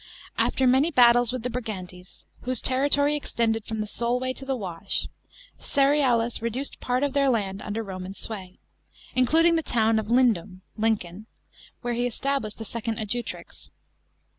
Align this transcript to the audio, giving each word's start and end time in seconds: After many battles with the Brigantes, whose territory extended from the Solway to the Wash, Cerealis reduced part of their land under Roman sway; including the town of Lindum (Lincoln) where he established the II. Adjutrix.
After 0.39 0.65
many 0.65 0.89
battles 0.89 1.31
with 1.31 1.43
the 1.43 1.49
Brigantes, 1.51 2.25
whose 2.41 2.59
territory 2.59 3.15
extended 3.15 3.65
from 3.65 3.81
the 3.81 3.85
Solway 3.85 4.33
to 4.33 4.45
the 4.45 4.55
Wash, 4.55 5.07
Cerealis 5.59 6.41
reduced 6.41 6.79
part 6.79 7.03
of 7.03 7.13
their 7.13 7.29
land 7.29 7.61
under 7.61 7.83
Roman 7.83 8.15
sway; 8.15 8.57
including 9.13 9.57
the 9.57 9.61
town 9.61 9.99
of 9.99 10.07
Lindum 10.07 10.61
(Lincoln) 10.75 11.27
where 11.83 11.93
he 11.93 12.07
established 12.07 12.57
the 12.57 12.63
II. 12.83 12.95
Adjutrix. 12.95 13.69